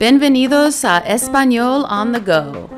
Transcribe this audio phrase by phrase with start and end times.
[0.00, 2.70] Bienvenidos a Español on the Go.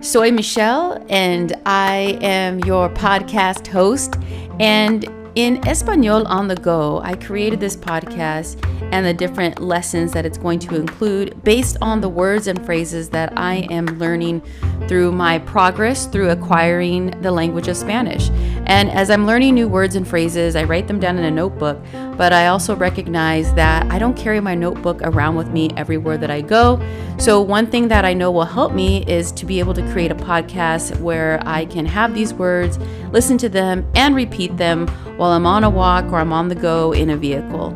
[0.00, 4.16] Soy Michelle and I am your podcast host.
[4.58, 5.04] And
[5.34, 8.56] in Espanol on the Go, I created this podcast
[8.90, 13.10] and the different lessons that it's going to include based on the words and phrases
[13.10, 14.40] that I am learning
[14.88, 18.30] through my progress through acquiring the language of Spanish.
[18.66, 21.78] And as I'm learning new words and phrases, I write them down in a notebook,
[22.16, 26.30] but I also recognize that I don't carry my notebook around with me everywhere that
[26.30, 26.80] I go.
[27.18, 30.10] So, one thing that I know will help me is to be able to create
[30.10, 32.78] a podcast where I can have these words,
[33.12, 34.86] listen to them, and repeat them
[35.16, 37.70] while I'm on a walk or I'm on the go in a vehicle.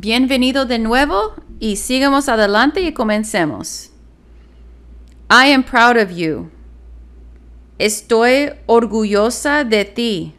[0.00, 3.90] Bienvenido de nuevo y sigamos adelante y comencemos.
[5.30, 6.50] I am proud of you.
[7.78, 10.34] Estoy orgullosa de ti.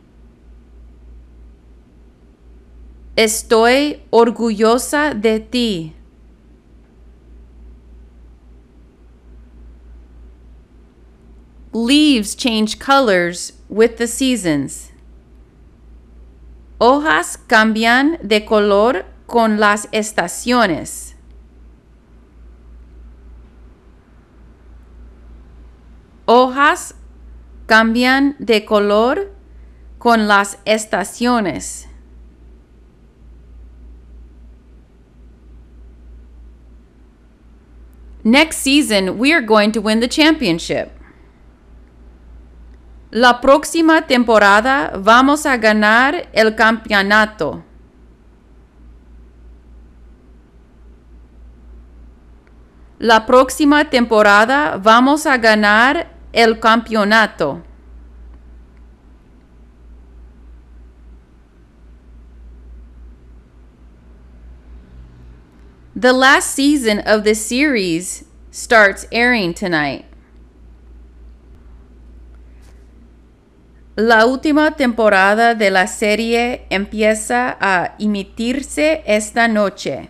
[3.16, 5.94] Estoy orgullosa de ti.
[11.72, 14.92] Leaves change colors with the seasons.
[16.82, 21.09] Hojas cambian de color con las estaciones.
[27.68, 29.32] Cambian de color
[29.98, 31.88] con las estaciones.
[38.24, 40.90] Next season, we are going to win the championship.
[43.12, 47.64] La próxima temporada vamos a ganar el campeonato.
[53.00, 57.64] La próxima temporada vamos a ganar el campeonato.
[65.96, 70.06] The last season of the series starts airing tonight.
[73.98, 80.10] La última temporada de la serie empieza a emitirse esta noche.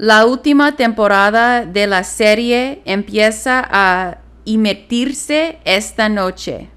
[0.00, 4.16] La última temporada de la serie empieza a
[4.46, 6.70] emitirse esta noche.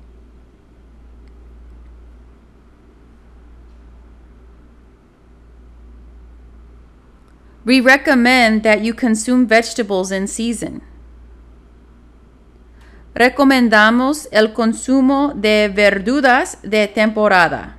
[7.66, 10.81] We recommend that you consume vegetables in season.
[13.16, 17.78] Recomendamos el consumo de verduras de temporada.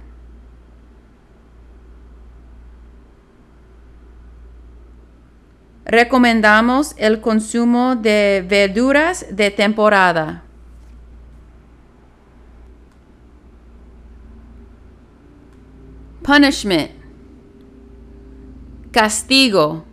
[5.85, 10.43] Recomendamos el consumo de verduras de temporada.
[16.23, 16.91] Punishment.
[18.91, 19.85] Castigo.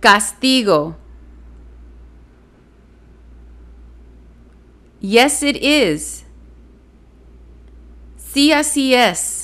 [0.00, 0.96] Castigo.
[5.00, 6.24] Yes, it is.
[8.16, 9.41] Sí, así es.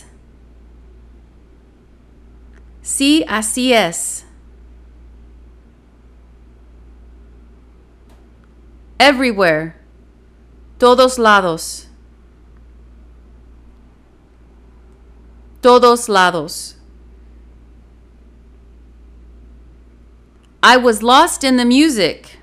[2.98, 4.24] Sí, así es.
[8.98, 9.76] Everywhere.
[10.78, 11.86] Todos lados.
[15.60, 16.74] Todos lados.
[20.60, 22.40] I was lost in the music.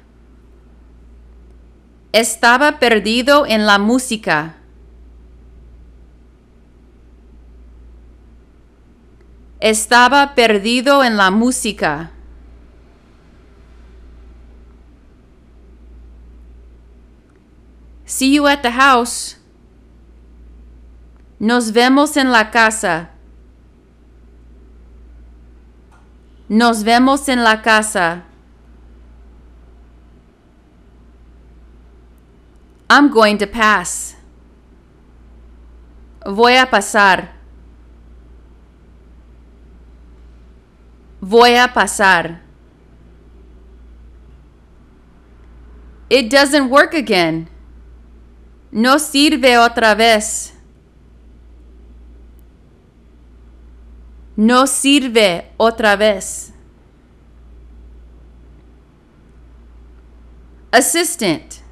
[2.14, 4.56] Estaba perdido en la música.
[9.66, 12.12] Estaba perdido en la música.
[18.06, 19.38] See you at the house.
[21.40, 23.10] Nos vemos en la casa.
[26.48, 28.24] Nos vemos en la casa.
[32.88, 34.16] I'm going to pass.
[36.24, 37.35] Voy a pasar.
[41.28, 42.44] Voy a pasar.
[46.08, 47.50] It doesn't work again.
[48.72, 50.54] No sirve otra vez.
[54.38, 56.54] No sirve otra vez.
[60.72, 61.64] Assistant.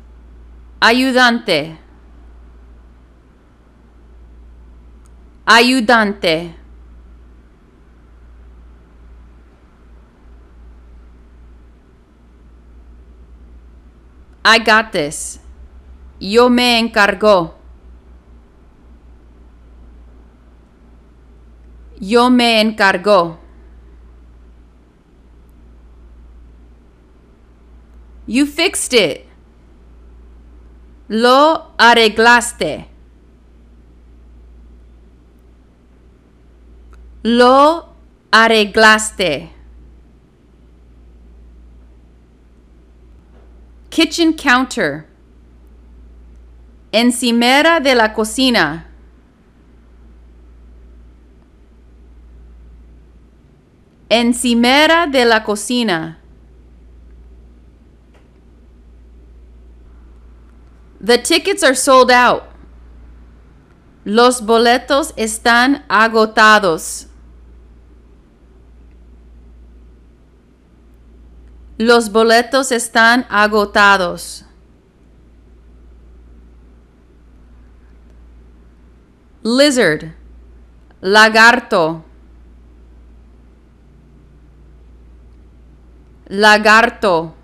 [0.82, 1.78] Ayudante.
[5.46, 6.63] Ayudante.
[14.46, 15.40] I got this.
[16.20, 17.54] Yo me encargo.
[22.00, 23.38] Yo me encargo.
[28.28, 29.26] You fixed it.
[31.08, 32.88] Lo arreglaste.
[37.24, 37.90] Lo
[38.32, 39.52] arreglaste.
[43.94, 45.06] Kitchen counter.
[46.92, 48.88] Encimera de la cocina.
[54.10, 56.18] Encimera de la cocina.
[61.00, 62.46] The tickets are sold out.
[64.06, 67.06] Los boletos están agotados.
[71.86, 74.46] Los boletos están agotados.
[79.44, 80.16] Lizard.
[81.02, 82.06] Lagarto.
[86.30, 87.36] Lagarto.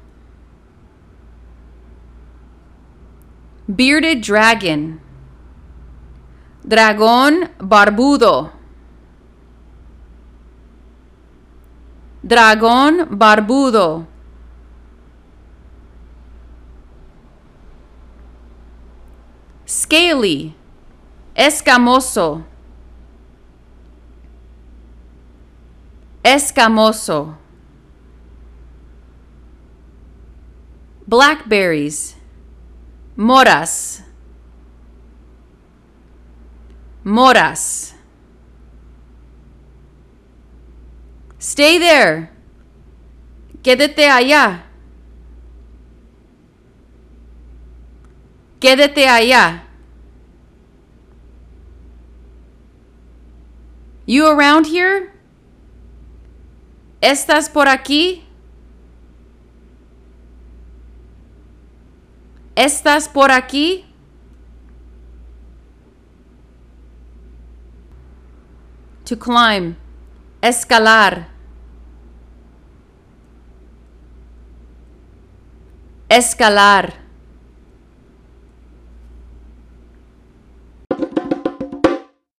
[3.67, 5.01] Bearded dragon.
[6.63, 8.53] Dragón barbudo.
[12.23, 14.08] Dragón barbudo.
[19.89, 20.53] Scaly.
[21.35, 22.45] Escamoso.
[26.23, 27.35] Escamoso.
[31.07, 32.15] Blackberries.
[33.17, 34.03] Moras.
[37.03, 37.95] Moras.
[41.39, 42.29] Stay there.
[43.63, 44.65] Quédate allá.
[48.59, 49.68] Quédate allá.
[54.05, 55.11] You around here?
[57.01, 58.25] ¿Estás por aquí?
[62.55, 63.85] ¿Estás por aquí?
[69.05, 69.77] To climb.
[70.41, 71.29] Escalar.
[76.09, 77.08] Escalar.